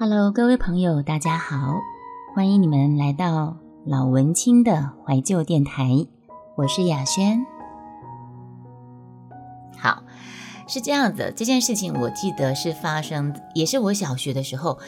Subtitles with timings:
[0.00, 1.74] Hello，各位朋友，大家好，
[2.32, 6.06] 欢迎你们来到老文青的怀旧电台，
[6.56, 7.44] 我是雅轩。
[9.76, 10.04] 好，
[10.68, 14.78] 是这样的，这件事情我记得是发生，也是我小学的时候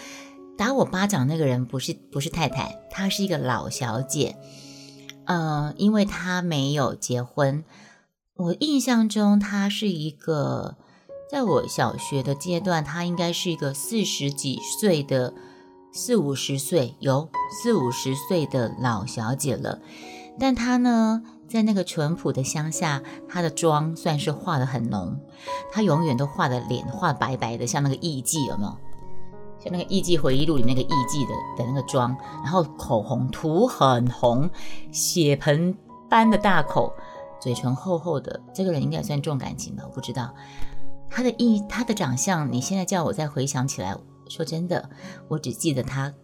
[0.57, 4.37] 打我巴掌那个人不是不是太太，她是一个老小姐，
[5.25, 7.65] 呃，因为她没有结婚，
[8.37, 10.77] 我印象中她是一个。
[11.31, 15.33] 在我小学的阶段，她应该是一个四十几岁的
[15.93, 17.29] 四五十岁，有
[17.63, 19.79] 四五十岁的老小姐了。
[20.41, 25.21] 但她呢，在那个淳朴的乡下，她的妆算是化的很浓。
[25.71, 28.77] 她永远都画的脸画白白的，像那个艺妓，有没有？
[29.61, 34.51] 像那个艺妓回忆录里那个艺妓的的那个妆，然后口红涂很红，
[34.91, 35.77] 血盆
[36.09, 36.93] 般的大口，
[37.41, 38.41] 嘴唇厚厚的。
[38.53, 39.85] 这个人应该算重感情吧？
[39.87, 40.35] 我不知道。
[41.11, 43.97] 他的意，他的长相，你现在叫我再回想起来，
[44.29, 44.89] 说真的，
[45.27, 46.15] 我只记得他，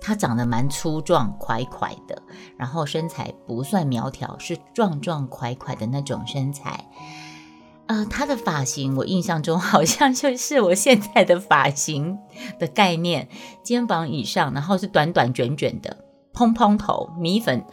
[0.00, 2.20] 他长得蛮粗壮、块块的，
[2.58, 6.84] 然后身材不算苗条，是壮壮块块的那种身材。
[7.86, 12.18] 呃，他的发型我印象中好像就是我现在的发型
[12.58, 13.28] 的概念，
[13.62, 15.96] 肩膀以上，然后是短短卷卷的
[16.32, 17.64] 蓬蓬头，米粉。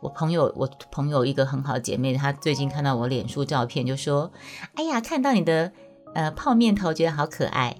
[0.00, 4.30] 我朋友，我朋友一个很好的姐妹，她最近看到我脸书照片，就说
[4.76, 5.72] ：“哎呀，看到你的。”
[6.16, 7.76] 呃，泡面头觉得好可爱，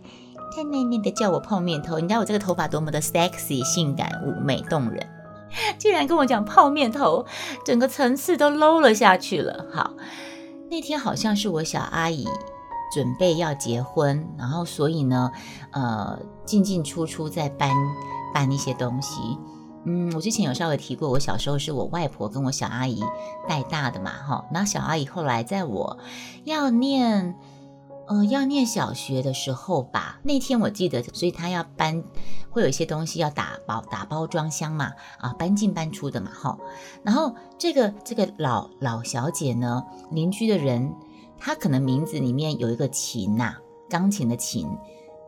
[0.55, 1.99] 太内内的叫我泡面头。
[1.99, 5.07] 你知道我这个头发多么的 sexy、性感、妩媚动人，
[5.79, 7.25] 竟然跟我讲泡面头，
[7.65, 9.65] 整个层次都 low 了下去了。
[9.73, 9.95] 好，
[10.71, 12.29] 那天好像是我小阿姨
[12.93, 15.33] 准备要结婚，然后所以呢，
[15.71, 17.71] 呃，进进出出在搬
[18.35, 19.39] 搬一些东西。
[19.87, 23.03] 嗯，我之前有稍微提过，我小时候是我外婆跟我小阿姨
[23.49, 24.45] 带大的嘛，哈。
[24.53, 25.97] 那小阿姨后来在我
[26.45, 27.35] 要念。
[28.09, 32.05] 呃，要念小学的时候吧，那天我记得，所以他要搬，
[32.51, 36.57] 会有一些东西要打包打包装箱嘛，啊，搬进搬出的嘛，哈。
[37.03, 40.95] 然后这个这个老老小姐呢，邻居的人，
[41.39, 43.57] 她可能名字里面有一个琴呐，
[43.91, 44.69] 钢琴的琴，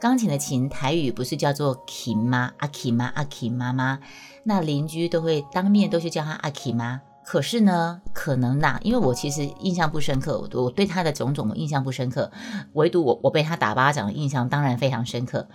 [0.00, 2.52] 钢琴的琴，台语不是叫做琴吗？
[2.58, 3.10] 阿琴吗？
[3.14, 3.98] 阿琴妈妈，
[4.44, 7.00] 那邻居都会当面都是叫她阿琴吗？
[7.30, 12.32] 可是呢，可能呐，因为我其实印象不深刻，我我对他的种种印象不深刻，
[12.72, 15.46] 唯独我我被他打巴掌的印象当然非常深刻。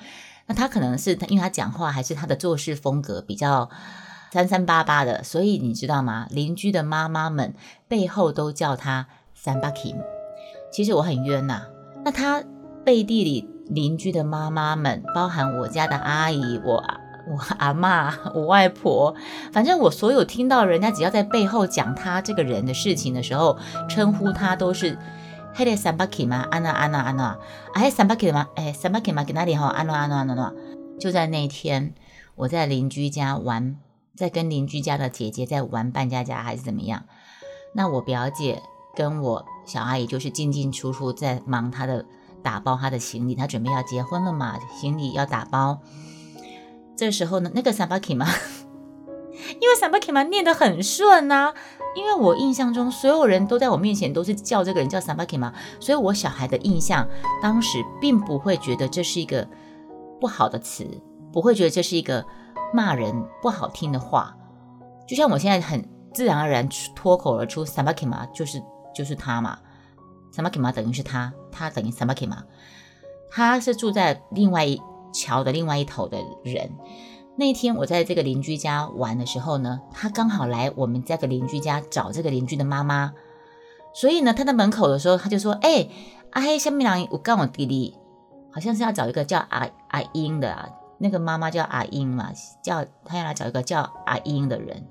[0.45, 3.71] 那他可能是因为他讲话还是他的做事风格比较
[4.31, 6.27] 三三八八的，所以你知道吗？
[6.29, 7.55] 邻居的妈妈们
[7.87, 9.97] 背后都叫他三八 king。
[10.71, 11.63] 其实我很冤呐。
[12.05, 12.43] 那他
[12.85, 17.02] 背地里邻居的妈妈们，包含我家的阿姨，我。
[17.25, 19.15] 我阿妈，我外婆，
[19.51, 23.57] 反正我所有听到人家只要在背后讲他这个人的事情的时候，
[23.89, 24.97] 称呼他都是
[25.55, 26.45] Hey Sambaki 吗？
[26.51, 27.37] 安娜安娜安娜，
[27.73, 28.47] 哎 Sambaki 吗？
[28.55, 29.23] 哎 Sambaki 吗？
[29.23, 29.67] 给哪里哈？
[29.67, 30.53] 安娜安娜安娜。
[30.99, 31.93] 就在那天，
[32.35, 33.77] 我在邻居家玩，
[34.15, 37.03] 在跟邻居家的姐姐在玩扮家家还是怎么样？
[37.73, 38.61] 那我表姐
[38.95, 42.05] 跟我小阿姨就是进进出出在忙她的
[42.43, 45.79] 打包她的行李，她准备要结婚了嘛，行李要打包。
[46.95, 48.27] 这时候呢，那个 Sabaki 嘛，
[49.59, 51.53] 因为 Sabaki 嘛念得很顺呐，
[51.95, 57.07] 因为我印象中所有人都在我面前都是叫这个人叫 Sabaki 嘛，所以我小孩的印象
[57.41, 59.47] 当时并不会觉得这是一个
[60.19, 60.85] 不好的词，
[61.31, 62.23] 不会觉得这是一个
[62.73, 64.35] 骂人不好听的话，
[65.07, 65.83] 就像我现在很
[66.13, 68.61] 自然而然脱口而出 Sabaki 嘛，就是
[68.95, 69.57] 就是他嘛
[70.31, 72.43] ，Sabaki 嘛等于是他，他等于 Sabaki 嘛，
[73.31, 74.79] 他是住在另外一。
[75.13, 76.71] 桥的另外一头的人，
[77.37, 83.13] 那天我在这个邻居家玩的时候呢，他刚好来我们这个邻居家找这个邻居的妈妈，
[83.93, 85.87] 所以呢，他在门口的时候，他就说：“哎，
[86.31, 87.95] 阿黑下面郎，我告我弟弟，
[88.51, 92.31] 好像是要找一个叫阿阿英的啊，那个妈妈叫阿英嘛，
[92.63, 94.85] 叫他要来找一个叫阿英的人，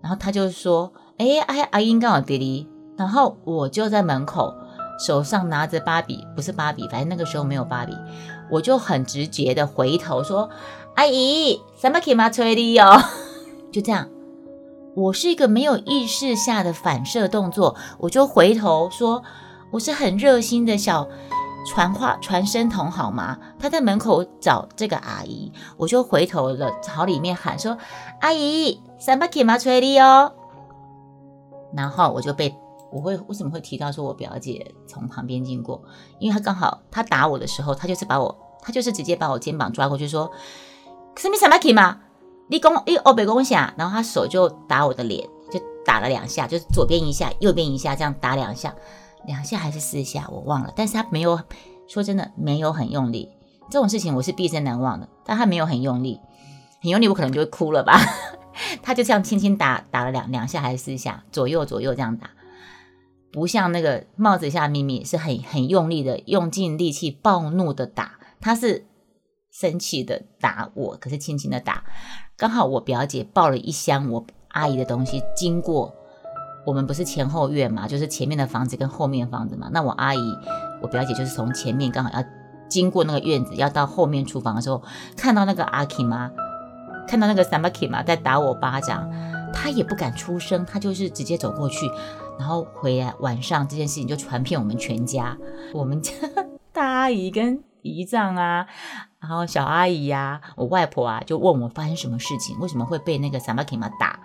[0.00, 4.54] 然后他就说：哎，阿阿英告我弟弟，然后我就在门口。”
[5.00, 7.92] 手上拿着芭比，不是芭比，反正那个时候没有芭比，
[8.50, 10.48] 我就很直接的回头说
[10.96, 12.30] ：“阿姨，什么 K 吗？
[12.30, 13.00] 催你哦。
[13.70, 14.08] ”就这样，
[14.94, 19.22] 我是一个没有意识下的反射动作，我就回头说
[19.72, 21.06] ：“我是很热心的小
[21.66, 27.76] 传话传声筒，好吗？”他在门口找这个阿姨，我就回头了，朝里面喊说
[28.22, 29.58] ：“阿姨，什么 K 吗？
[29.58, 30.32] 催你哦。”
[31.76, 32.54] 然后我就被。
[32.90, 35.82] 我会为什么会提到说我表姐从旁边经过？
[36.18, 40.30] 因为她刚好她打我的时候，她就是把我，她就是直接把我肩膀抓过去说
[41.16, 42.00] ：“什么什么 k 嘛，
[42.48, 48.74] 立功一欧北功下。”然后她手就打我的脸，就打了两下，就是左边一下，右边一下，这样打两下，
[49.26, 50.72] 两下还是四下我忘了。
[50.74, 51.40] 但是她没有
[51.86, 53.28] 说真的没有很用力，
[53.70, 55.08] 这种事情我是毕生难忘的。
[55.24, 56.18] 但他没有很用力，
[56.80, 58.00] 很用力我可能就会哭了吧。
[58.82, 62.30] 他就这样轻轻打打了两两下还是四下，左右左右这样打，
[63.38, 68.84] 不像那个帽子下秘密是很很用力的，用尽力气暴怒的打，他是
[69.52, 71.84] 生气的打我，可是轻轻的打。
[72.36, 75.94] 刚好我表姐抱了一箱我阿姨的东西经过。
[76.66, 79.70] 我们不是前后院嘛，就是前面的房子跟后面房子嘛。
[79.72, 80.36] 那我阿姨，
[80.82, 82.22] 我表姐就是从前面刚好要
[82.68, 84.82] 经过那个院子，要到后面厨房的时候，
[85.16, 86.32] 看到那个阿 K 吗？
[87.06, 89.08] 看到那个 Samaki，在打我巴掌，
[89.52, 91.86] 她也不敢出声，她就是直接走过去，
[92.38, 95.36] 然后回来晚上这件事情就传遍我们全家，
[95.72, 96.12] 我们家
[96.72, 98.66] 大阿姨跟姨丈啊，
[99.20, 104.20] 然后小阿姨呀，我外婆啊，就问我发生什么事情，为什么会被那个 Samaki 嘛打，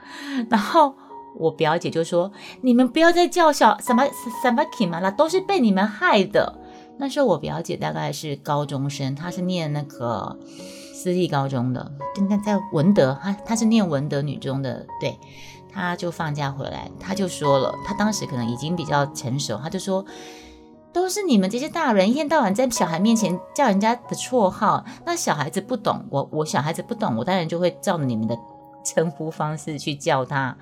[0.50, 0.96] 然后。
[1.36, 2.32] 我表姐就说
[2.62, 4.04] ：“你们不要再叫小什么
[4.44, 6.60] 什么 Kim 了，都是被你们害的。”
[7.00, 10.38] 那时候我表姐大概是高中生，她是念那个
[11.04, 14.88] 私立高中的，应该在文德，她她是念文德女中的。
[15.02, 15.20] 对，
[15.70, 20.06] 她就放假回来，她就说了，她当时可能已经比较成熟，她就说
[20.94, 28.40] ：“都是你们这些大人一天到晚在小孩面前叫人家的绰号，那小孩子不懂，我我小孩子不懂，我当然就会照着你们的
[28.86, 30.56] 称呼方式去叫他。”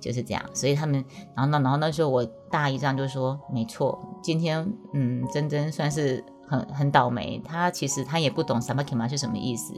[0.00, 1.04] 就是这样，所以他们，
[1.36, 9.74] 然后那然后那时候我大姨丈就说，没错，今天嗯，珍珍算是很很倒霉，他其实他也不懂 “samakima” 是什么意思，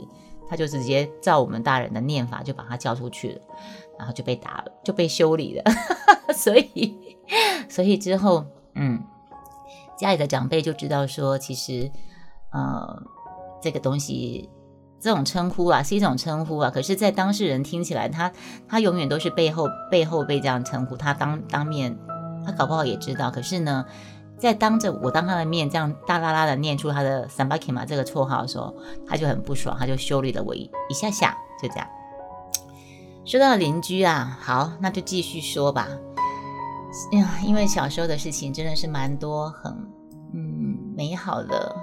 [0.49, 3.40] 他就直接照我们大人的念法就把他叫出去了，
[3.99, 5.64] 然后就被打了，就被修理了，
[6.34, 7.16] 所以
[7.69, 8.44] 所以之后
[8.75, 9.02] 嗯，
[9.99, 11.90] 家里的长辈就知道说，其实
[12.52, 13.02] 呃
[13.62, 14.49] 这个东西。
[15.00, 16.70] 这种称呼啊，是一种称呼啊。
[16.70, 18.32] 可是，在当事人听起来，他
[18.66, 20.96] 他永远都是背后背后被这样称呼。
[20.96, 21.94] 他当当面，
[22.43, 23.31] 他搞不好也知道。
[23.31, 23.84] 可是呢，
[24.44, 28.75] 在当着我当他的面这样大啦啦的念出他的 “Sambaki” 嘛这个绰号的时候，
[29.08, 31.87] 他就很不爽，他就修理了我一一下下，就这样。
[33.25, 35.88] 说到邻居啊，好，那就继续说吧。
[37.12, 39.73] 呀，因为小时候的事情真的是蛮多，很
[40.35, 41.75] 嗯美好的。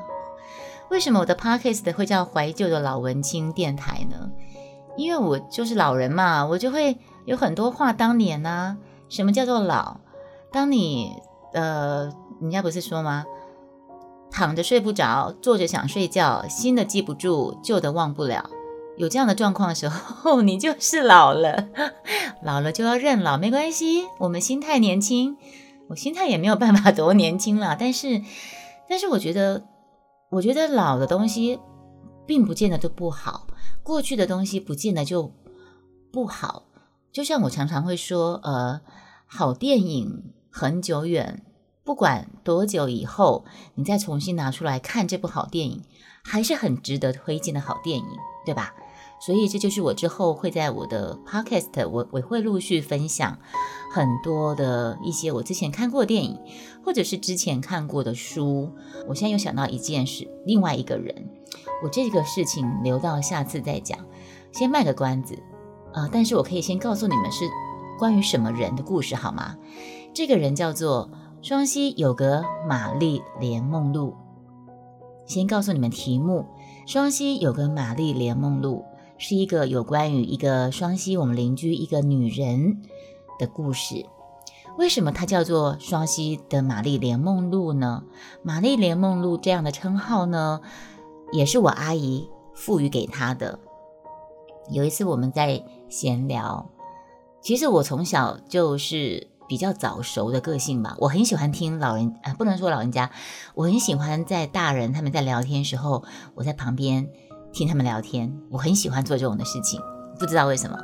[0.92, 4.30] 为什么我的 podcast 会叫怀旧的老文青电台呢？
[4.98, 8.78] 因为我就是老人嘛，我就会有很多话当年呐。
[9.10, 9.98] 什么叫做老？
[10.52, 11.12] 当你
[11.54, 12.10] 呃，
[12.42, 13.26] 人家不是说吗？
[14.32, 18.50] 躺着睡不着，坐着想睡觉，新的记不住，旧的忘不了。
[18.98, 21.70] 有这样的状况的时候， 你就是老了。
[22.44, 25.38] 老了就要认老，没关系，我们心态年轻。
[25.88, 28.22] 我心态也没有办法多年轻了，但是，
[28.90, 29.64] 但是我觉得。
[30.32, 31.60] 我觉得老的东西
[32.26, 33.48] 并不见得就不好，
[33.84, 35.34] 过去的东西不见得就
[36.10, 36.64] 不好。
[37.12, 38.80] 就像我常常会说，呃，
[39.26, 41.44] 好电影很久远，
[41.92, 43.44] 不管多久以后，
[43.76, 45.82] 你再重新拿出来看这部好电影，
[46.24, 48.06] 还是很值得推荐的好电影，
[48.46, 48.74] 对吧？
[49.20, 53.38] 所以这就是我之后会在我的 podcast，我我会陆续分享
[53.92, 56.40] 很多的一些我之前看过电影，
[56.82, 58.72] 或者是之前看过的书。
[59.10, 61.30] 我现在又想到一件事，另外一个人，
[61.84, 64.00] 我这个事情留到下次再讲，
[64.54, 65.38] 先卖个关子
[65.92, 66.08] 啊！
[66.10, 67.44] 但是我可以先告诉你们是
[68.00, 69.58] 关于什么人的故事好吗？
[70.14, 71.10] 这个人叫做
[71.42, 74.14] 双溪有个玛丽莲梦露。
[75.26, 76.45] 先告诉你们题目：
[76.86, 78.86] 双溪有个玛丽莲梦露。
[79.18, 82.81] 是一个有关于一个双溪我们邻居一个女人
[83.38, 84.06] 的故事。
[84.80, 88.04] 为什么她叫做双溪的玛丽莲梦露呢？
[88.42, 90.62] 玛丽莲梦露这样的称号呢，
[91.31, 93.60] 也是我阿姨赋予给她的。
[94.71, 96.69] 有一次我们在闲聊，
[97.42, 103.12] 其实我从小就是比较早熟的个性吧，我很喜欢听老人啊，不能说老人家，
[103.54, 106.06] 我很喜欢在大人他们在聊天时候，
[106.36, 107.10] 我在旁边。
[107.52, 109.78] 听他们聊天，我很喜欢做这种的事情，
[110.18, 110.81] 不知道为什么。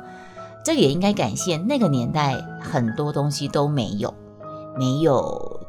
[0.62, 4.12] 这个也应该感谢那个年代，很多东西都没有，
[4.76, 5.66] 没有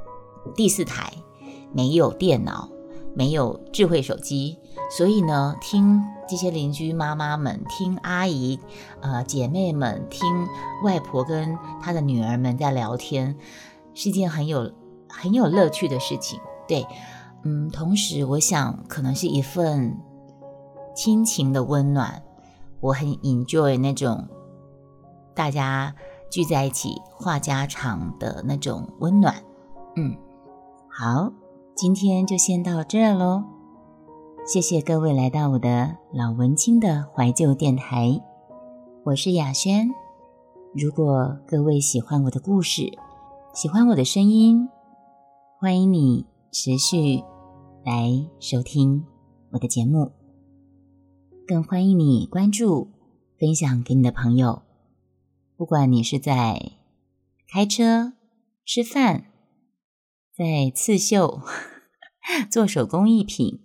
[0.57, 1.13] 第四台，
[1.71, 2.67] 没有电脑，
[3.15, 4.57] 没有智慧手机，
[4.91, 8.59] 所以呢，听这些邻居妈妈们，听阿姨、
[9.01, 10.27] 呃姐妹们，听
[10.83, 13.35] 外婆跟她的女儿们在聊天，
[13.93, 14.71] 是一件很有
[15.07, 16.39] 很有乐趣的事情。
[16.67, 16.85] 对，
[17.43, 19.97] 嗯，同时我想，可能是一份。
[20.95, 22.21] 亲情的温暖，
[22.81, 24.27] 我很 enjoy 那种
[25.33, 25.95] 大家
[26.29, 29.33] 聚在一起话家常的那种温暖。
[29.95, 30.17] 嗯，
[30.89, 31.31] 好，
[31.81, 33.41] 今天就先到这儿喽。
[34.45, 38.21] 谢谢各位来到我的老文青的怀旧电台，
[39.05, 39.89] 我是雅轩。
[40.75, 42.91] 如果各位喜欢我的故事，
[43.53, 44.67] 喜欢我的声音，
[45.57, 47.23] 欢迎你持续
[47.85, 49.05] 来收听。
[49.51, 50.11] 我的节目，
[51.47, 52.89] 更欢迎你关注、
[53.39, 54.63] 分享给你的朋友。
[55.55, 56.73] 不管你是在
[57.49, 58.11] 开车、
[58.65, 59.27] 吃饭、
[60.39, 61.41] 在刺绣、
[62.49, 63.59] 做手工艺品，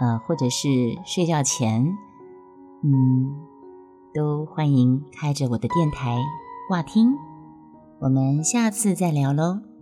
[0.00, 0.68] 呃，或者是
[1.04, 1.84] 睡觉前，
[2.84, 3.34] 嗯，
[4.14, 6.16] 都欢迎开着我的电台
[6.68, 7.16] 挂听。
[7.98, 9.73] 我们下次再聊喽。